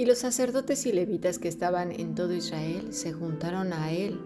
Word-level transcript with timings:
Y 0.00 0.06
los 0.06 0.16
sacerdotes 0.16 0.86
y 0.86 0.92
levitas 0.92 1.38
que 1.38 1.48
estaban 1.48 1.92
en 1.92 2.14
todo 2.14 2.32
Israel 2.32 2.94
se 2.94 3.12
juntaron 3.12 3.74
a 3.74 3.92
él 3.92 4.18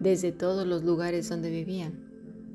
desde 0.00 0.32
todos 0.32 0.66
los 0.66 0.84
lugares 0.84 1.28
donde 1.28 1.50
vivían, 1.50 1.92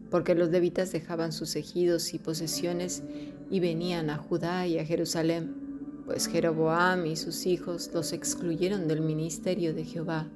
porque 0.09 0.33
los 0.33 0.49
levitas 0.49 0.91
dejaban 0.91 1.33
sus 1.33 1.55
ejidos 1.55 2.15
y 2.15 2.17
posesiones 2.17 3.03
y 3.51 3.59
venían 3.59 4.09
a 4.09 4.17
Judá 4.17 4.65
y 4.65 4.79
a 4.79 4.85
Jerusalén, 4.85 5.53
pues 6.07 6.25
Jeroboam 6.25 7.05
y 7.05 7.15
sus 7.15 7.45
hijos 7.45 7.91
los 7.93 8.11
excluyeron 8.11 8.87
del 8.87 9.01
ministerio 9.01 9.75
de 9.75 9.85
Jehová. 9.85 10.27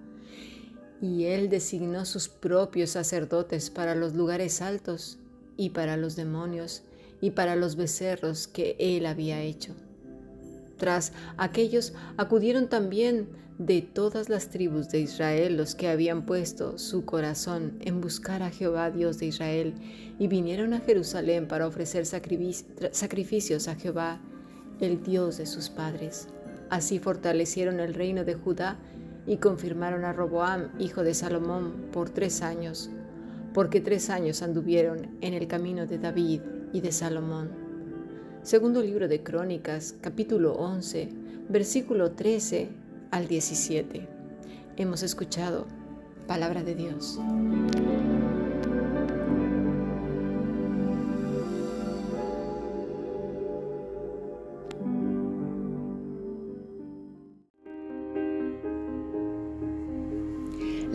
Y 1.01 1.23
él 1.23 1.49
designó 1.49 2.05
sus 2.05 2.29
propios 2.29 2.91
sacerdotes 2.91 3.71
para 3.71 3.95
los 3.95 4.13
lugares 4.13 4.61
altos 4.61 5.17
y 5.57 5.71
para 5.71 5.97
los 5.97 6.15
demonios 6.15 6.83
y 7.19 7.31
para 7.31 7.55
los 7.55 7.75
becerros 7.75 8.45
que 8.45 8.75
él 8.77 9.07
había 9.07 9.41
hecho. 9.41 9.73
Tras 10.77 11.11
aquellos 11.37 11.93
acudieron 12.17 12.67
también 12.67 13.27
de 13.57 13.81
todas 13.81 14.29
las 14.29 14.49
tribus 14.49 14.89
de 14.89 14.99
Israel 14.99 15.57
los 15.57 15.73
que 15.73 15.89
habían 15.89 16.25
puesto 16.25 16.77
su 16.77 17.05
corazón 17.05 17.79
en 17.81 18.01
buscar 18.01 18.43
a 18.43 18.51
Jehová 18.51 18.91
Dios 18.91 19.17
de 19.17 19.25
Israel 19.25 19.73
y 20.19 20.27
vinieron 20.27 20.73
a 20.73 20.79
Jerusalén 20.79 21.47
para 21.47 21.65
ofrecer 21.65 22.05
sacrificios 22.05 23.67
a 23.67 23.75
Jehová, 23.75 24.21
el 24.79 25.01
Dios 25.01 25.37
de 25.37 25.47
sus 25.47 25.69
padres. 25.69 26.27
Así 26.69 26.99
fortalecieron 26.99 27.79
el 27.79 27.95
reino 27.95 28.23
de 28.25 28.35
Judá 28.35 28.77
y 29.25 29.37
confirmaron 29.37 30.05
a 30.05 30.13
Roboam, 30.13 30.69
hijo 30.77 31.03
de 31.03 31.15
Salomón, 31.15 31.87
por 31.91 32.11
tres 32.11 32.41
años, 32.41 32.91
porque 33.53 33.81
tres 33.81 34.09
años 34.11 34.43
anduvieron 34.43 35.17
en 35.21 35.33
el 35.33 35.47
camino 35.47 35.87
de 35.87 35.97
David 35.97 36.41
y 36.73 36.81
de 36.81 36.91
Salomón. 36.91 37.66
Segundo 38.47 38.81
libro 38.81 39.09
de 39.09 39.23
Crónicas, 39.23 39.93
capítulo 39.99 40.53
11, 40.53 41.09
versículo 41.49 42.11
13 42.11 42.69
al 43.11 43.27
17. 43.27 44.07
Hemos 44.77 45.03
escuchado 45.03 45.67
palabra 46.27 46.63
de 46.63 46.73
Dios. 46.73 47.19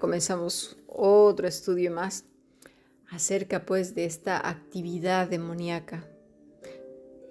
Comenzamos 0.00 0.76
otro 0.88 1.46
estudio 1.46 1.92
más 1.92 2.24
acerca 3.10 3.64
pues 3.64 3.94
de 3.94 4.06
esta 4.06 4.48
actividad 4.48 5.28
demoníaca. 5.28 6.04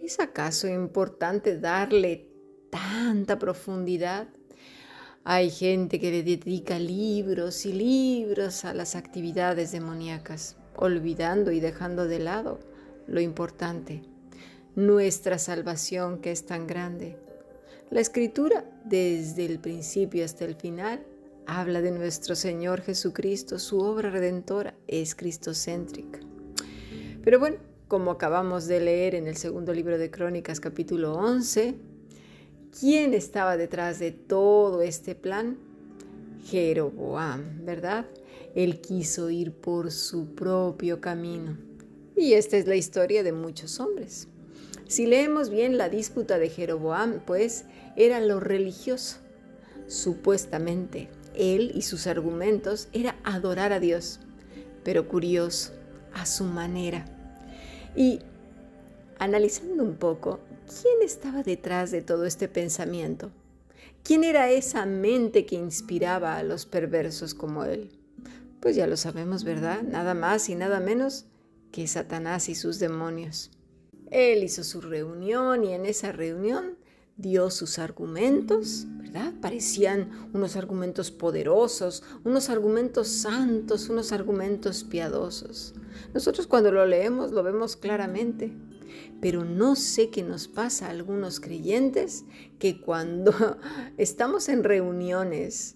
¿Es 0.02 0.20
acaso 0.20 0.68
importante 0.68 1.60
darle 1.60 2.30
tanta 2.70 3.38
profundidad? 3.38 4.28
Hay 5.26 5.50
gente 5.50 6.00
que 6.00 6.12
le 6.12 6.24
dedica 6.24 6.80
libros 6.80 7.66
y 7.66 7.74
libros 7.74 8.64
a 8.64 8.74
las 8.74 8.96
actividades 8.96 9.72
demoníacas, 9.72 10.56
olvidando 10.76 11.52
y 11.52 11.60
dejando 11.60 12.08
de 12.08 12.20
lado 12.20 12.60
lo 13.08 13.20
importante, 13.20 14.04
nuestra 14.76 15.40
salvación 15.40 16.22
que 16.22 16.32
es 16.32 16.46
tan 16.46 16.68
grande. 16.68 17.18
La 17.90 18.00
escritura, 18.00 18.66
desde 18.86 19.46
el 19.46 19.60
principio 19.60 20.24
hasta 20.24 20.46
el 20.46 20.56
final, 20.56 21.04
habla 21.58 21.82
de 21.82 21.90
nuestro 21.90 22.36
Señor 22.36 22.82
Jesucristo, 22.82 23.58
su 23.58 23.80
obra 23.80 24.12
redentora 24.12 24.76
es 24.88 25.16
cristocéntrica. 25.16 26.20
Pero 27.24 27.40
bueno, 27.40 27.58
como 27.88 28.12
acabamos 28.12 28.68
de 28.68 28.80
leer 28.80 29.16
en 29.16 29.28
el 29.28 29.36
segundo 29.36 29.74
libro 29.74 29.98
de 29.98 30.12
Crónicas 30.12 30.60
capítulo 30.60 31.14
11, 31.14 31.74
¿quién 32.80 33.16
estaba 33.16 33.58
detrás 33.58 33.98
de 33.98 34.12
todo 34.12 34.84
este 34.84 35.16
plan? 35.16 35.58
Jeroboam, 36.46 37.66
¿verdad? 37.66 38.06
Él 38.54 38.80
quiso 38.80 39.32
ir 39.32 39.52
por 39.52 39.92
su 39.92 40.36
propio 40.36 41.02
camino. 41.02 41.58
Y 42.16 42.34
esta 42.34 42.58
es 42.58 42.68
la 42.68 42.76
historia 42.76 43.24
de 43.24 43.32
muchos 43.32 43.80
hombres. 43.80 44.28
Si 44.88 45.08
leemos 45.08 45.50
bien 45.50 45.80
la 45.80 45.90
disputa 45.90 46.38
de 46.38 46.50
Jeroboam, 46.50 47.22
pues 47.26 47.66
era 47.96 48.20
lo 48.20 48.40
religioso, 48.40 49.18
supuestamente 49.88 51.10
él 51.40 51.72
y 51.74 51.82
sus 51.84 52.06
argumentos 52.06 52.90
era 52.94 53.16
adorar 53.24 53.72
a 53.74 53.80
Dios, 53.80 54.20
pero 54.84 55.08
curioso, 55.08 55.74
a 56.14 56.26
su 56.26 56.44
manera. 56.44 57.06
Y 57.96 58.20
analizando 59.18 59.84
un 59.84 59.96
poco, 59.96 60.40
¿quién 60.68 61.02
estaba 61.02 61.42
detrás 61.44 61.92
de 61.92 62.02
todo 62.02 62.26
este 62.26 62.48
pensamiento? 62.48 63.32
¿Quién 64.04 64.24
era 64.24 64.50
esa 64.50 64.86
mente 64.86 65.46
que 65.46 65.56
inspiraba 65.56 66.38
a 66.38 66.44
los 66.44 66.66
perversos 66.66 67.34
como 67.34 67.66
él? 67.66 67.90
Pues 68.60 68.76
ya 68.76 68.88
lo 68.88 68.98
sabemos, 68.98 69.44
¿verdad? 69.44 69.82
Nada 69.84 70.14
más 70.14 70.50
y 70.50 70.56
nada 70.56 70.80
menos 70.80 71.26
que 71.72 71.88
Satanás 71.88 72.50
y 72.50 72.56
sus 72.56 72.80
demonios. 72.80 73.52
Él 74.12 74.44
hizo 74.44 74.64
su 74.64 74.82
reunión 74.82 75.64
y 75.64 75.74
en 75.74 75.86
esa 75.86 76.12
reunión 76.12 76.79
dio 77.20 77.52
sus 77.52 77.80
argumentos, 77.80 78.88
¿verdad? 78.98 79.34
Parecían 79.42 80.30
unos 80.34 80.56
argumentos 80.56 81.12
poderosos, 81.12 82.04
unos 82.24 82.50
argumentos 82.50 83.10
santos, 83.10 83.90
unos 83.90 84.12
argumentos 84.12 84.84
piadosos. 84.84 85.74
Nosotros 86.14 86.48
cuando 86.48 86.72
lo 86.72 86.86
leemos 86.86 87.32
lo 87.32 87.44
vemos 87.44 87.76
claramente, 87.76 88.54
pero 89.22 89.44
no 89.44 89.76
sé 89.76 90.10
qué 90.10 90.24
nos 90.24 90.48
pasa 90.48 90.88
a 90.88 90.92
algunos 90.92 91.40
creyentes 91.42 92.24
que 92.58 92.80
cuando 92.80 93.34
estamos 93.98 94.48
en 94.48 94.64
reuniones 94.64 95.76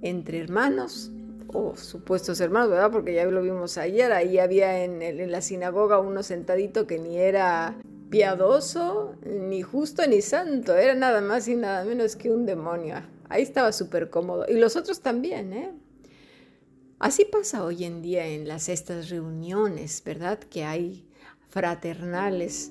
entre 0.00 0.38
hermanos, 0.38 1.10
o 1.48 1.76
supuestos 1.76 2.40
hermanos, 2.40 2.70
¿verdad? 2.70 2.90
Porque 2.90 3.14
ya 3.14 3.24
lo 3.26 3.42
vimos 3.42 3.78
ayer, 3.78 4.12
ahí 4.12 4.38
había 4.38 4.84
en, 4.84 5.02
en 5.02 5.30
la 5.30 5.40
sinagoga 5.40 6.00
uno 6.00 6.22
sentadito 6.22 6.86
que 6.86 6.98
ni 6.98 7.16
era 7.16 7.76
piadoso, 8.14 9.16
ni 9.24 9.62
justo, 9.62 10.06
ni 10.06 10.22
santo. 10.22 10.76
Era 10.76 10.94
nada 10.94 11.20
más 11.20 11.48
y 11.48 11.56
nada 11.56 11.84
menos 11.84 12.14
que 12.14 12.30
un 12.30 12.46
demonio. 12.46 13.02
Ahí 13.28 13.42
estaba 13.42 13.72
súper 13.72 14.08
cómodo. 14.08 14.46
Y 14.48 14.54
los 14.54 14.76
otros 14.76 15.00
también, 15.00 15.52
¿eh? 15.52 15.72
Así 17.00 17.24
pasa 17.24 17.64
hoy 17.64 17.84
en 17.84 18.02
día 18.02 18.26
en 18.26 18.46
las 18.46 18.68
estas 18.68 19.10
reuniones, 19.10 20.02
¿verdad? 20.04 20.38
Que 20.38 20.64
hay 20.64 21.04
fraternales. 21.50 22.70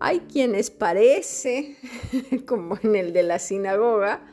Hay 0.00 0.20
quienes 0.20 0.70
parece, 0.70 1.76
como 2.46 2.78
en 2.82 2.96
el 2.96 3.12
de 3.12 3.24
la 3.24 3.38
sinagoga, 3.38 4.26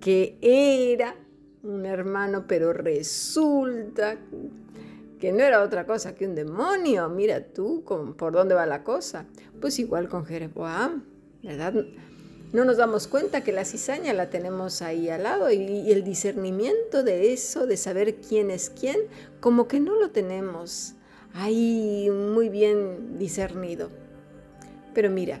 que 0.00 0.36
era 0.42 1.14
un 1.62 1.86
hermano, 1.86 2.46
pero 2.48 2.72
resulta 2.72 4.18
que 5.24 5.32
no 5.32 5.42
era 5.42 5.62
otra 5.62 5.86
cosa 5.86 6.14
que 6.14 6.26
un 6.26 6.34
demonio. 6.34 7.08
Mira 7.08 7.42
tú 7.42 7.82
por 7.82 8.32
dónde 8.34 8.54
va 8.54 8.66
la 8.66 8.84
cosa. 8.84 9.24
Pues 9.58 9.78
igual 9.78 10.10
con 10.10 10.26
Jeroboam, 10.26 11.02
¿verdad? 11.42 11.72
No 12.52 12.66
nos 12.66 12.76
damos 12.76 13.08
cuenta 13.08 13.42
que 13.42 13.50
la 13.50 13.64
cizaña 13.64 14.12
la 14.12 14.28
tenemos 14.28 14.82
ahí 14.82 15.08
al 15.08 15.22
lado 15.22 15.50
y, 15.50 15.56
y 15.56 15.92
el 15.92 16.04
discernimiento 16.04 17.02
de 17.02 17.32
eso, 17.32 17.66
de 17.66 17.78
saber 17.78 18.16
quién 18.16 18.50
es 18.50 18.68
quién, 18.68 18.98
como 19.40 19.66
que 19.66 19.80
no 19.80 19.98
lo 19.98 20.10
tenemos 20.10 20.92
ahí 21.32 22.10
muy 22.10 22.50
bien 22.50 23.16
discernido. 23.18 23.88
Pero 24.92 25.08
mira, 25.08 25.40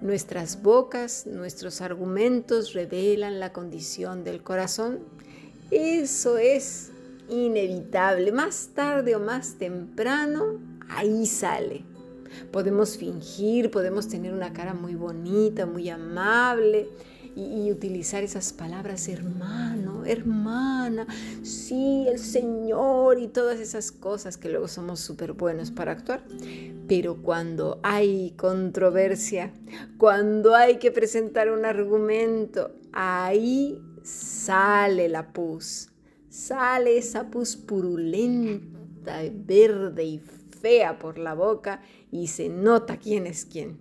nuestras 0.00 0.62
bocas, 0.62 1.26
nuestros 1.26 1.80
argumentos 1.80 2.74
revelan 2.74 3.40
la 3.40 3.52
condición 3.52 4.22
del 4.22 4.44
corazón. 4.44 5.00
Eso 5.72 6.38
es 6.38 6.92
inevitable, 7.28 8.32
más 8.32 8.70
tarde 8.74 9.16
o 9.16 9.20
más 9.20 9.54
temprano, 9.54 10.58
ahí 10.88 11.26
sale. 11.26 11.84
Podemos 12.50 12.96
fingir, 12.98 13.70
podemos 13.70 14.08
tener 14.08 14.32
una 14.32 14.52
cara 14.52 14.74
muy 14.74 14.94
bonita, 14.94 15.66
muy 15.66 15.88
amable 15.88 16.88
y, 17.36 17.70
utilizar 17.72 18.22
esas 18.22 18.52
palabras 18.52 19.08
hermano, 19.08 20.04
hermana, 20.04 21.06
sí, 21.42 22.06
el 22.08 22.18
Señor 22.18 23.18
y 23.18 23.28
todas 23.28 23.58
esas 23.58 23.90
cosas 23.90 24.36
que 24.36 24.48
luego 24.48 24.68
somos 24.68 25.00
súper 25.00 25.32
buenos 25.32 25.70
para 25.70 25.92
actuar. 25.92 26.22
Pero 26.86 27.22
cuando 27.22 27.80
hay 27.82 28.34
controversia, 28.36 29.52
cuando 29.98 30.54
hay 30.54 30.78
que 30.78 30.90
presentar 30.90 31.50
un 31.50 31.64
argumento, 31.64 32.72
ahí 32.92 33.80
sale 34.02 35.08
la 35.08 35.32
pus, 35.32 35.88
sale 36.34 36.98
esa 36.98 37.30
pus 37.30 37.54
purulenta, 37.54 39.22
verde 39.32 40.04
y 40.04 40.18
fea 40.18 40.98
por 40.98 41.16
la 41.16 41.32
boca 41.32 41.80
y 42.10 42.26
se 42.26 42.48
nota 42.48 42.96
quién 42.98 43.28
es 43.28 43.44
quién. 43.44 43.78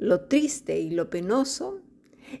Lo 0.00 0.22
triste 0.22 0.80
y 0.80 0.90
lo 0.90 1.10
penoso 1.10 1.80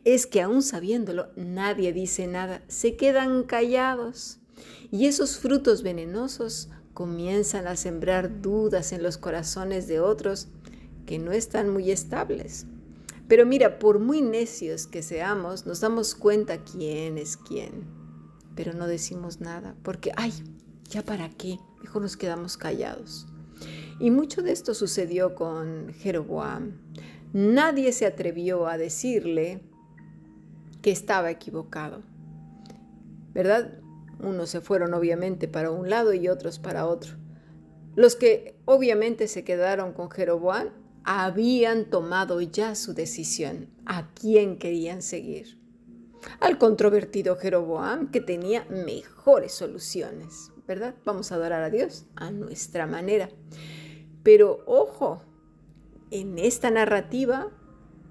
es 0.04 0.26
que 0.26 0.42
aún 0.42 0.62
sabiéndolo 0.62 1.28
nadie 1.36 1.92
dice 1.92 2.26
nada, 2.26 2.64
se 2.66 2.96
quedan 2.96 3.44
callados 3.44 4.40
y 4.90 5.06
esos 5.06 5.38
frutos 5.38 5.84
venenosos 5.84 6.68
comienzan 6.92 7.68
a 7.68 7.76
sembrar 7.76 8.42
dudas 8.42 8.92
en 8.92 9.04
los 9.04 9.16
corazones 9.16 9.86
de 9.86 10.00
otros 10.00 10.48
que 11.06 11.20
no 11.20 11.30
están 11.30 11.70
muy 11.70 11.92
estables. 11.92 12.66
Pero 13.28 13.46
mira, 13.46 13.78
por 13.78 14.00
muy 14.00 14.22
necios 14.22 14.88
que 14.88 15.04
seamos, 15.04 15.66
nos 15.66 15.80
damos 15.80 16.16
cuenta 16.16 16.64
quién 16.64 17.16
es 17.16 17.36
quién, 17.36 17.97
pero 18.58 18.72
no 18.72 18.88
decimos 18.88 19.40
nada, 19.40 19.76
porque, 19.84 20.10
ay, 20.16 20.32
ya 20.90 21.04
para 21.04 21.28
qué, 21.28 21.60
mejor 21.80 22.02
nos 22.02 22.16
quedamos 22.16 22.56
callados. 22.56 23.28
Y 24.00 24.10
mucho 24.10 24.42
de 24.42 24.50
esto 24.50 24.74
sucedió 24.74 25.36
con 25.36 25.94
Jeroboam. 25.94 26.72
Nadie 27.32 27.92
se 27.92 28.04
atrevió 28.04 28.66
a 28.66 28.76
decirle 28.76 29.62
que 30.82 30.90
estaba 30.90 31.30
equivocado. 31.30 32.02
¿Verdad? 33.32 33.78
Unos 34.18 34.50
se 34.50 34.60
fueron 34.60 34.92
obviamente 34.92 35.46
para 35.46 35.70
un 35.70 35.88
lado 35.88 36.12
y 36.12 36.26
otros 36.26 36.58
para 36.58 36.88
otro. 36.88 37.12
Los 37.94 38.16
que 38.16 38.56
obviamente 38.64 39.28
se 39.28 39.44
quedaron 39.44 39.92
con 39.92 40.10
Jeroboam 40.10 40.70
habían 41.04 41.90
tomado 41.90 42.40
ya 42.40 42.74
su 42.74 42.92
decisión 42.92 43.68
a 43.86 44.12
quién 44.14 44.58
querían 44.58 45.00
seguir. 45.00 45.57
Al 46.40 46.58
controvertido 46.58 47.36
Jeroboam 47.36 48.10
que 48.10 48.20
tenía 48.20 48.64
mejores 48.66 49.52
soluciones, 49.52 50.52
¿verdad? 50.66 50.94
Vamos 51.04 51.32
a 51.32 51.36
adorar 51.36 51.62
a 51.62 51.70
Dios 51.70 52.06
a 52.14 52.30
nuestra 52.30 52.86
manera. 52.86 53.30
Pero 54.22 54.62
ojo, 54.66 55.22
en 56.10 56.38
esta 56.38 56.70
narrativa 56.70 57.50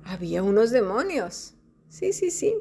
había 0.04 0.44
unos 0.44 0.72
demonios. 0.72 1.54
Sí, 1.90 2.14
sí, 2.14 2.32
sí. 2.32 2.56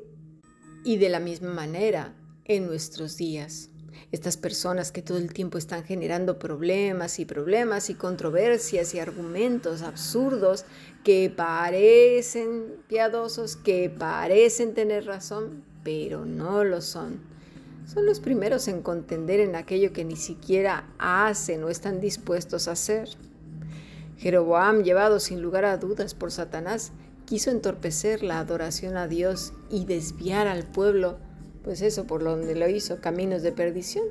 Y 0.85 0.99
de 0.99 1.09
la 1.09 1.21
misma 1.21 1.53
manera, 1.53 2.15
en 2.45 2.67
nuestros 2.67 3.17
días, 3.17 3.71
estas 4.13 4.37
personas 4.37 4.93
que 4.93 5.03
todo 5.03 5.19
el 5.19 5.33
tiempo 5.33 5.59
están 5.59 5.85
generando 5.85 6.39
problemas 6.39 7.19
y 7.19 7.25
problemas 7.25 7.91
y 7.91 7.95
controversias 7.95 8.95
y 8.95 8.99
argumentos 8.99 9.83
absurdos 9.83 10.65
que 11.05 11.33
parecen 11.35 12.75
piadosos, 12.89 13.57
que 13.57 13.91
parecen 13.91 14.75
tener 14.75 15.07
razón, 15.07 15.65
pero 15.85 16.25
no 16.25 16.65
lo 16.65 16.81
son. 16.81 17.21
Son 17.87 18.05
los 18.05 18.19
primeros 18.19 18.67
en 18.67 18.83
contender 18.83 19.39
en 19.39 19.55
aquello 19.55 19.93
que 19.93 20.05
ni 20.05 20.17
siquiera 20.17 20.89
hacen 20.99 21.63
o 21.63 21.69
están 21.69 22.01
dispuestos 22.01 22.67
a 22.67 22.73
hacer. 22.73 23.09
Jeroboam, 24.19 24.83
llevado 24.83 25.21
sin 25.21 25.41
lugar 25.41 25.65
a 25.65 25.77
dudas 25.77 26.15
por 26.15 26.33
Satanás, 26.33 26.91
quiso 27.27 27.51
entorpecer 27.51 28.23
la 28.23 28.39
adoración 28.39 28.97
a 28.97 29.07
Dios 29.07 29.53
y 29.71 29.85
desviar 29.85 30.49
al 30.49 30.65
pueblo, 30.65 31.19
pues 31.67 31.83
eso 31.83 32.07
por 32.07 32.23
donde 32.23 32.55
lo 32.55 32.69
hizo, 32.69 33.01
caminos 33.01 33.43
de 33.43 33.51
perdición. 33.51 34.05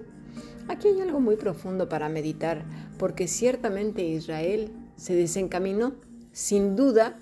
Aquí 0.67 0.89
hay 0.89 0.99
algo 0.99 1.21
muy 1.21 1.37
profundo 1.37 1.87
para 1.87 2.09
meditar, 2.09 2.65
porque 2.99 3.29
ciertamente 3.29 4.03
Israel 4.03 4.73
se 4.97 5.15
desencaminó. 5.15 5.95
Sin 6.33 6.75
duda, 6.75 7.17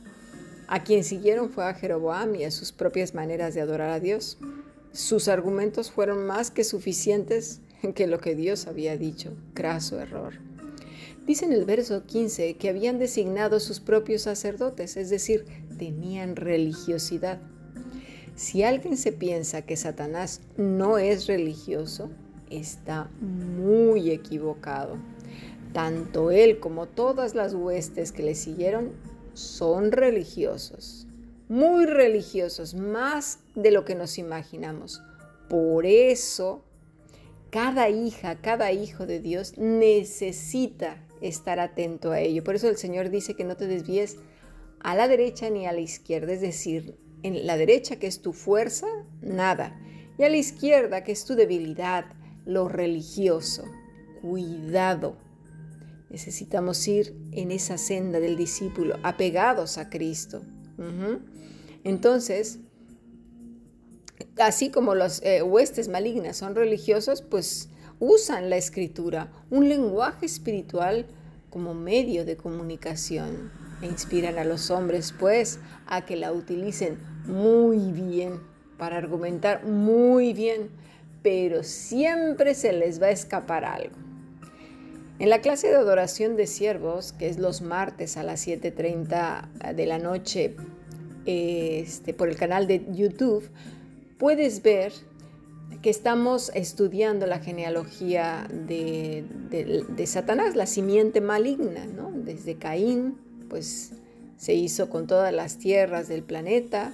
a 0.68 0.84
quien 0.84 1.04
siguieron 1.04 1.52
fue 1.52 1.66
a 1.66 1.76
Jeroboam 1.76 2.34
y 2.34 2.46
a 2.46 2.52
sus 2.52 2.72
propias 2.72 3.14
maneras 3.14 3.54
de 3.54 3.62
adorar 3.62 3.92
a 3.92 4.00
Dios. 4.00 4.40
Sus 4.92 5.28
argumentos 5.28 5.92
fueron 5.92 6.26
más 6.26 6.50
que 6.50 6.64
suficientes 6.64 7.62
en 7.84 7.94
que 7.94 8.08
lo 8.08 8.20
que 8.20 8.34
Dios 8.34 8.66
había 8.66 8.98
dicho. 8.98 9.38
Craso 9.54 10.00
error. 10.00 10.34
Dice 11.28 11.46
en 11.46 11.54
el 11.54 11.66
verso 11.66 12.08
15 12.08 12.56
que 12.58 12.70
habían 12.70 12.98
designado 12.98 13.60
sus 13.60 13.80
propios 13.80 14.24
sacerdotes, 14.24 14.98
es 14.98 15.12
decir, 15.12 15.46
tenían 15.78 16.36
religiosidad. 16.36 17.40
Si 18.36 18.64
alguien 18.64 18.98
se 18.98 19.12
piensa 19.12 19.62
que 19.62 19.78
Satanás 19.78 20.42
no 20.58 20.98
es 20.98 21.28
religioso, 21.28 22.10
está 22.50 23.10
muy 23.22 24.12
equivocado. 24.12 24.98
Tanto 25.72 26.32
él 26.32 26.60
como 26.60 26.88
todas 26.88 27.36
las 27.36 27.54
huestes 27.54 28.12
que 28.12 28.24
le 28.24 28.36
siguieron 28.36 28.92
son 29.34 29.92
religiosos, 29.92 31.08
muy 31.48 31.86
religiosos, 31.86 32.76
más 32.76 33.40
de 33.56 33.72
lo 33.72 33.86
que 33.86 33.96
nos 33.96 34.18
imaginamos. 34.18 35.02
Por 35.50 35.86
eso, 35.86 36.64
cada 37.50 37.90
hija, 37.90 38.42
cada 38.42 38.72
hijo 38.72 39.06
de 39.06 39.20
Dios 39.20 39.58
necesita 39.58 40.98
estar 41.22 41.60
atento 41.60 42.12
a 42.12 42.20
ello. 42.20 42.44
Por 42.44 42.56
eso 42.56 42.68
el 42.68 42.78
Señor 42.78 43.10
dice 43.10 43.36
que 43.36 43.44
no 43.44 43.56
te 43.56 43.68
desvíes 43.68 44.18
a 44.80 44.96
la 44.96 45.08
derecha 45.08 45.50
ni 45.50 45.66
a 45.66 45.72
la 45.72 45.80
izquierda, 45.80 46.34
es 46.34 46.42
decir, 46.42 46.96
en 47.24 47.48
la 47.48 47.58
derecha 47.58 47.98
que 47.98 48.08
es 48.08 48.22
tu 48.22 48.34
fuerza, 48.34 48.88
nada, 49.22 49.76
y 50.18 50.24
a 50.24 50.30
la 50.30 50.38
izquierda 50.38 51.04
que 51.04 51.12
es 51.12 51.26
tu 51.26 51.36
debilidad, 51.36 52.06
lo 52.46 52.68
religioso. 52.70 53.64
Cuidado. 54.22 55.18
Necesitamos 56.10 56.88
ir 56.88 57.16
en 57.32 57.52
esa 57.52 57.78
senda 57.78 58.20
del 58.20 58.38
discípulo, 58.38 58.98
apegados 59.04 59.78
a 59.78 59.90
Cristo. 59.90 60.44
Entonces, 61.84 62.60
así 64.38 64.70
como 64.70 64.96
los 64.96 65.22
eh, 65.24 65.42
huestes 65.42 65.88
malignas 65.88 66.38
son 66.38 66.56
religiosos, 66.56 67.22
pues 67.22 67.70
usan 68.00 68.50
la 68.50 68.58
escritura, 68.58 69.32
un 69.50 69.70
lenguaje 69.70 70.26
espiritual 70.26 71.08
como 71.50 71.74
medio 71.74 72.26
de 72.26 72.36
comunicación 72.36 73.52
e 73.82 73.88
inspiran 73.88 74.38
a 74.38 74.44
los 74.44 74.72
hombres 74.72 75.14
pues 75.18 75.60
a 75.86 76.06
que 76.06 76.16
la 76.16 76.32
utilicen 76.32 76.98
muy 77.26 77.92
bien 77.92 78.40
para 78.78 78.98
argumentar 78.98 79.66
muy 79.66 80.34
bien, 80.34 80.70
pero 81.22 81.64
siempre 81.64 82.54
se 82.54 82.74
les 82.74 83.02
va 83.02 83.08
a 83.08 83.12
escapar 83.12 83.66
algo. 83.66 83.96
En 85.20 85.30
la 85.30 85.40
clase 85.42 85.68
de 85.68 85.76
adoración 85.76 86.36
de 86.36 86.48
siervos, 86.48 87.14
que 87.14 87.30
es 87.30 87.38
los 87.38 87.62
martes 87.62 88.18
a 88.18 88.24
las 88.24 88.46
7.30 88.46 89.74
de 89.74 89.86
la 89.86 90.00
noche 90.00 90.56
este, 91.26 92.14
por 92.14 92.28
el 92.28 92.36
canal 92.36 92.68
de 92.68 92.86
YouTube, 92.92 93.50
puedes 94.18 94.62
ver 94.64 94.92
que 95.82 95.90
estamos 95.90 96.52
estudiando 96.56 97.26
la 97.28 97.40
genealogía 97.40 98.48
de, 98.50 99.26
Satanás, 100.08 100.56
la 100.56 100.66
simiente 100.66 101.22
maligna, 101.22 101.86
¿no? 101.86 102.12
Desde 102.12 102.56
Caín, 102.56 103.18
pues 103.50 103.92
se 104.38 104.54
hizo 104.54 104.90
con 104.90 105.08
todas 105.08 105.34
las 105.34 105.58
tierras 105.58 106.08
del 106.08 106.24
planeta 106.24 106.94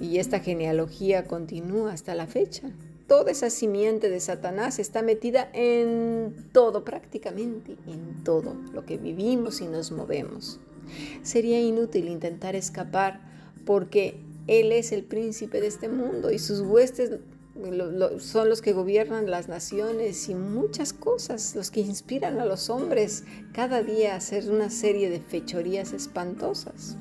y 0.00 0.18
esta 0.18 0.40
genealogía 0.40 1.24
continúa 1.24 1.92
hasta 1.92 2.14
la 2.14 2.26
fecha. 2.26 2.70
Toda 3.06 3.30
esa 3.30 3.50
simiente 3.50 4.08
de 4.08 4.18
Satanás 4.18 4.78
está 4.78 5.02
metida 5.02 5.50
en 5.52 6.48
todo, 6.52 6.84
prácticamente 6.84 7.76
en 7.86 8.24
todo 8.24 8.56
lo 8.72 8.86
que 8.86 8.96
vivimos 8.96 9.60
y 9.60 9.66
nos 9.66 9.92
movemos. 9.92 10.58
Sería 11.22 11.60
inútil 11.60 12.08
intentar 12.08 12.56
escapar 12.56 13.20
porque 13.66 14.20
Él 14.46 14.72
es 14.72 14.92
el 14.92 15.04
príncipe 15.04 15.60
de 15.60 15.66
este 15.66 15.88
mundo 15.88 16.30
y 16.30 16.38
sus 16.38 16.60
huestes 16.60 17.10
son 18.18 18.48
los 18.48 18.62
que 18.62 18.72
gobiernan 18.72 19.30
las 19.30 19.48
naciones 19.48 20.28
y 20.28 20.34
muchas 20.34 20.92
cosas, 20.92 21.54
los 21.54 21.70
que 21.70 21.80
inspiran 21.80 22.40
a 22.40 22.46
los 22.46 22.68
hombres 22.68 23.24
cada 23.52 23.82
día 23.82 24.14
a 24.14 24.16
hacer 24.16 24.50
una 24.50 24.70
serie 24.70 25.08
de 25.08 25.20
fechorías 25.20 25.92
espantosas. 25.92 26.96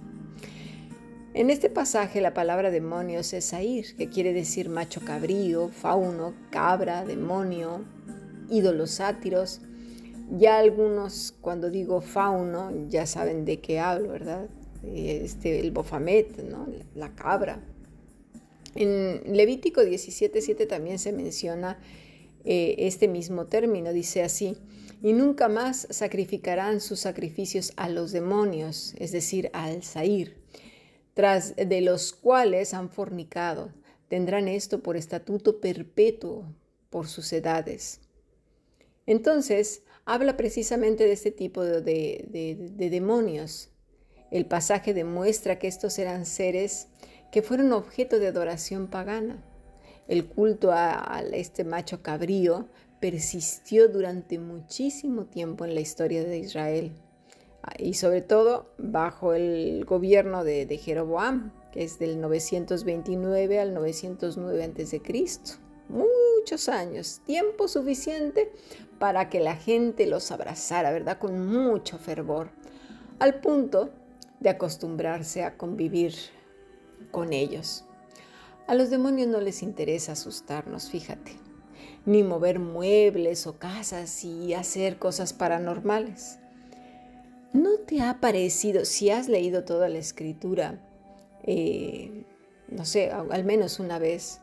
En 1.34 1.50
este 1.50 1.70
pasaje 1.70 2.22
la 2.22 2.34
palabra 2.34 2.70
demonios 2.70 3.34
es 3.34 3.54
air, 3.54 3.96
que 3.96 4.10
quiere 4.10 4.34
decir 4.34 4.70
macho 4.70 5.02
cabrío, 5.02 5.70
fauno, 5.70 6.34
cabra, 6.52 7.06
demonio, 7.06 7.84
ídolos 8.50 8.92
sátiros. 8.92 9.62
Ya 10.38 10.58
algunos 10.58 11.34
cuando 11.42 11.70
digo 11.70 12.02
fauno 12.02 12.88
ya 12.88 13.06
saben 13.06 13.46
de 13.46 13.60
qué 13.60 13.80
hablo, 13.80 14.10
¿verdad? 14.10 14.48
Este, 14.84 15.60
el 15.60 15.72
bofamet, 15.72 16.44
¿no? 16.44 16.68
la 16.94 17.16
cabra, 17.16 17.62
en 18.75 19.36
Levítico 19.36 19.82
17.7 19.82 20.68
también 20.68 20.98
se 20.98 21.13
menciona 21.13 21.80
eh, 22.44 22.75
este 22.80 23.08
mismo 23.08 23.46
término, 23.46 23.94
dice 23.94 24.24
así, 24.24 24.58
y 25.02 25.13
nunca 25.13 25.48
más 25.48 25.88
sacrificarán 25.90 26.82
sus 26.82 27.02
sacrificios 27.02 27.74
a 27.75 27.90
los 27.90 28.12
demonios, 28.12 28.96
es 28.98 29.12
decir, 29.12 29.50
al 29.54 29.84
Zair. 29.84 30.38
Tras 31.13 31.55
de 31.55 31.82
los 31.82 32.13
cuales 32.13 32.74
han 32.74 32.89
fornicado, 32.89 33.72
tendrán 34.08 34.48
esto 34.48 34.82
por 34.82 34.98
estatuto 34.98 35.60
perpetuo 35.60 36.46
por 36.89 37.08
sus 37.08 37.32
edades. 37.34 38.01
Entonces, 39.05 39.84
habla 40.05 40.38
precisamente 40.38 41.05
de 41.05 41.13
este 41.13 41.32
tipo 41.32 41.63
de, 41.63 42.72
demonios. 42.77 43.70
El 44.32 44.46
pasaje 44.46 44.93
demuestra 44.93 45.60
que 45.60 45.67
estos 45.67 45.98
eran 46.00 46.25
seres 46.25 46.88
que 47.32 47.41
fueron 47.41 47.74
objeto 47.74 48.20
de 48.20 48.27
adoración 48.27 48.88
pagana. 48.88 49.43
El 50.08 50.25
culto 50.25 50.72
a, 50.72 51.17
a 51.17 51.22
este 51.22 51.63
macho 51.63 52.01
cabrío 52.01 52.70
persistió 53.00 53.88
durante 53.88 54.39
muchísimo 54.39 55.25
tiempo 55.25 55.65
en 55.65 55.75
la 55.75 55.82
historia 55.82 56.24
de 56.24 56.39
Israel 56.39 56.93
y 57.77 57.93
sobre 57.93 58.22
todo 58.22 58.67
bajo 58.77 59.34
el 59.34 59.86
gobierno 59.86 60.43
de, 60.43 60.65
Jeroboam, 60.77 61.51
que 61.72 61.84
es 61.84 62.00
del 62.00 62.20
929 62.20 63.60
al 63.60 63.74
909 63.74 64.63
a.C. 64.63 65.01
Muchos 65.89 66.70
años, 66.70 67.22
tiempo 67.25 67.67
suficiente 67.67 68.51
para 69.00 69.29
que 69.29 69.39
la 69.39 69.55
gente 69.55 70.08
los 70.08 70.32
abrazara, 70.32 70.91
¿verdad? 70.91 71.17
Con 71.20 71.46
mucho 71.46 71.98
fervor, 71.98 72.50
al 73.20 73.39
punto 73.39 73.89
de 74.39 74.50
acostumbrarse 74.50 75.43
a 75.43 75.58
convivir 75.58 76.13
con 77.12 77.34
ellos. 77.34 77.86
A 78.67 78.75
los 78.75 78.89
demonios 78.89 79.27
no 79.27 79.41
les 79.41 79.62
interesa 79.62 80.13
asustarnos, 80.13 80.89
fíjate, 80.89 81.34
ni 82.05 82.24
mover 82.24 82.60
muebles 82.60 83.46
o 83.46 83.58
casas 83.58 84.24
y 84.24 84.53
hacer 84.53 84.98
cosas 84.98 85.34
paranormales. 85.34 86.39
¿No 87.53 87.77
te 87.86 88.01
ha 88.01 88.19
parecido, 88.19 88.83
si 88.83 89.12
has 89.12 89.29
leído 89.29 89.63
toda 89.63 89.88
la 89.88 90.00
escritura, 90.00 90.79
eh, 91.43 92.25
no 92.67 92.83
sé, 92.83 93.12
al 93.12 93.43
menos 93.43 93.79
una 93.79 94.00
vez, 94.00 94.41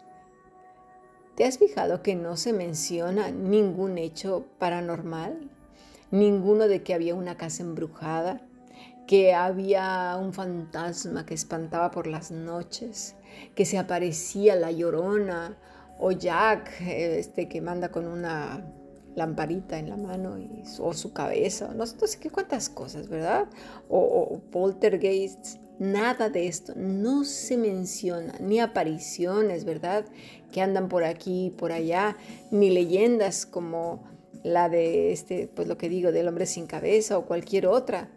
¿te 1.35 1.45
has 1.45 1.59
fijado 1.59 2.03
que 2.05 2.15
no 2.15 2.37
se 2.37 2.53
menciona 2.53 3.33
ningún 3.33 3.99
hecho 3.99 4.47
paranormal? 4.61 5.51
Ninguno 6.13 6.69
de 6.69 6.85
que 6.85 6.95
había 6.95 7.17
una 7.17 7.37
casa 7.37 7.65
embrujada, 7.65 8.43
que 9.09 9.35
había 9.35 10.17
un 10.17 10.33
fantasma 10.33 11.27
que 11.27 11.35
espantaba 11.35 11.91
por 11.91 12.07
las 12.07 12.31
noches, 12.31 13.17
que 13.57 13.65
se 13.65 13.77
aparecía 13.77 14.55
la 14.55 14.71
llorona 14.71 15.59
o 15.99 16.13
Jack, 16.13 16.81
este 16.81 17.49
que 17.49 17.61
manda 17.61 17.89
con 17.89 18.07
una 18.07 18.65
lamparita 19.15 19.79
en 19.79 19.89
la 19.91 19.97
mano 19.97 20.39
y, 20.39 20.63
o 20.79 20.93
su 20.93 21.13
cabeza, 21.13 21.73
no, 21.75 21.87
sé 21.87 22.19
qué 22.19 22.31
cuántas 22.31 22.69
cosas, 22.69 23.09
¿verdad? 23.09 23.49
O, 23.89 23.99
o 23.99 24.39
poltergeists, 24.51 25.59
nada 25.79 26.29
de 26.29 26.47
esto, 26.47 26.75
no 26.77 27.25
se 27.25 27.57
menciona, 27.57 28.35
ni 28.41 28.61
apariciones, 28.61 29.65
¿verdad? 29.65 30.05
Que 30.53 30.61
andan 30.61 30.89
por 30.89 31.05
aquí 31.05 31.47
y 31.47 31.51
por 31.51 31.73
allá, 31.73 32.17
ni 32.51 32.71
leyendas 32.71 33.47
como 33.47 34.05
la 34.43 34.69
de 34.69 35.13
este, 35.13 35.49
pues 35.55 35.69
lo 35.69 35.77
que 35.77 35.89
digo, 35.89 36.13
del 36.13 36.29
hombre 36.29 36.47
sin 36.47 36.67
cabeza 36.67 37.19
o 37.19 37.27
cualquier 37.27 37.67
otra. 37.67 38.09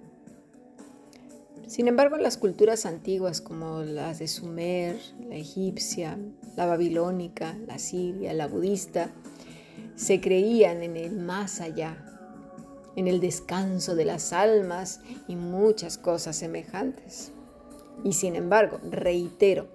Sin 1.67 1.87
embargo, 1.87 2.17
las 2.17 2.37
culturas 2.37 2.85
antiguas 2.85 3.41
como 3.41 3.81
las 3.81 4.19
de 4.19 4.27
Sumer, 4.27 4.97
la 5.27 5.35
egipcia, 5.35 6.17
la 6.55 6.65
babilónica, 6.65 7.57
la 7.65 7.79
siria, 7.79 8.33
la 8.33 8.47
budista, 8.47 9.09
se 9.95 10.21
creían 10.21 10.83
en 10.83 10.97
el 10.97 11.11
más 11.17 11.61
allá, 11.61 11.97
en 12.95 13.07
el 13.07 13.19
descanso 13.19 13.95
de 13.95 14.05
las 14.05 14.33
almas 14.33 15.01
y 15.27 15.35
muchas 15.35 15.97
cosas 15.97 16.35
semejantes. 16.35 17.31
Y 18.03 18.13
sin 18.13 18.35
embargo, 18.35 18.79
reitero, 18.89 19.67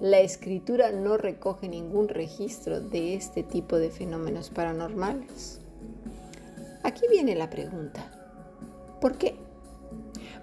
la 0.00 0.20
escritura 0.20 0.92
no 0.92 1.16
recoge 1.16 1.68
ningún 1.68 2.08
registro 2.08 2.80
de 2.80 3.14
este 3.14 3.42
tipo 3.42 3.78
de 3.78 3.90
fenómenos 3.90 4.50
paranormales. 4.50 5.60
Aquí 6.82 7.06
viene 7.10 7.34
la 7.34 7.48
pregunta. 7.50 8.12
¿Por 9.00 9.16
qué? 9.16 9.36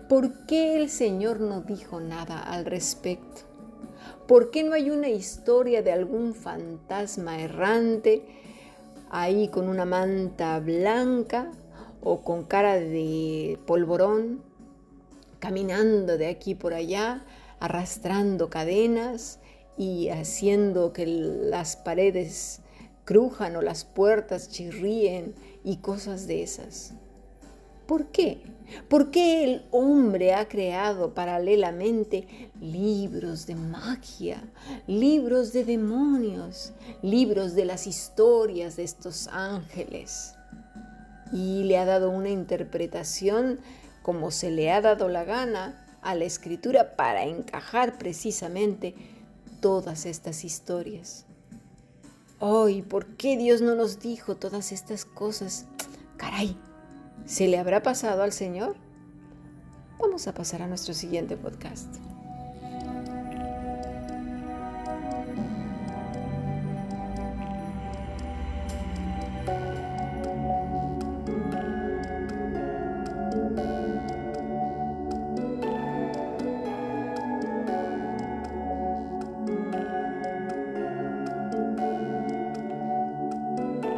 ¿Por 0.10 0.46
qué 0.46 0.75
el 0.75 0.89
Señor 0.89 1.39
no 1.39 1.62
dijo 1.62 2.00
nada 2.00 2.39
al 2.39 2.65
respecto? 2.65 3.41
¿Por 4.27 4.51
qué 4.51 4.63
no 4.63 4.74
hay 4.74 4.89
una 4.89 5.10
historia 5.10 5.82
de 5.82 5.91
algún 5.91 6.34
fantasma 6.34 7.39
errante 7.39 8.25
ahí 9.13 9.48
con 9.48 9.70
una 9.70 9.86
manta 9.86 10.60
blanca 10.60 11.51
o 12.01 12.22
con 12.24 12.46
cara 12.46 12.79
de 12.79 13.60
polvorón, 13.67 14.43
caminando 15.38 16.17
de 16.17 16.27
aquí 16.27 16.55
por 16.55 16.74
allá, 16.74 17.24
arrastrando 17.60 18.50
cadenas 18.50 19.39
y 19.77 20.10
haciendo 20.10 20.93
que 20.93 21.05
las 21.05 21.75
paredes 21.75 22.62
crujan 23.05 23.55
o 23.55 23.62
las 23.62 23.86
puertas 23.86 24.50
chirríen 24.50 25.36
y 25.63 25.77
cosas 25.77 26.25
de 26.25 26.41
esas. 26.41 26.96
¿Por 27.86 28.08
qué? 28.08 28.42
¿Por 28.88 29.12
qué 29.12 29.44
el 29.44 29.66
hombre 29.72 30.34
ha 30.34 30.48
creado 30.48 31.13
paralelamente 31.13 32.52
libros 32.60 33.46
de 33.46 33.56
magia, 33.56 34.44
libros 34.88 35.54
de 35.54 35.66
demonios, 35.66 36.74
libros 37.02 37.56
de 37.56 37.66
las 37.66 37.86
historias 37.86 38.75
de 38.75 38.84
estos 38.84 39.28
ángeles? 39.28 40.34
Y 41.32 41.63
le 41.63 41.78
ha 41.78 41.86
dado 41.86 42.10
una 42.10 42.30
interpretación 42.30 43.60
como 44.02 44.32
se 44.32 44.52
le 44.52 44.72
ha 44.72 44.82
dado 44.82 45.08
la 45.08 45.24
gana 45.24 45.84
a 46.02 46.16
la 46.16 46.25
escritura 46.25 46.96
para 46.96 47.24
encajar 47.25 47.98
precisamente 47.98 48.96
todas 49.62 50.06
estas 50.06 50.44
historias. 50.44 51.25
Hoy, 52.40 52.82
¿por 52.82 53.16
qué 53.16 53.38
Dios 53.38 53.62
no 53.62 53.75
nos 53.75 54.00
dijo 54.00 54.36
todas 54.36 54.74
estas 54.74 55.06
cosas? 55.06 55.66
Caray, 56.18 56.58
¿Se 57.25 57.48
le 57.48 57.58
habrá 57.58 57.82
pasado 57.82 58.22
al 58.24 58.34
Señor? 58.34 58.75
Vamos 60.00 60.27
a 60.27 60.34
pasar 60.34 60.62
a 60.62 60.68
nuestro 60.68 60.94
siguiente 60.94 61.38
podcast. 61.38 62.12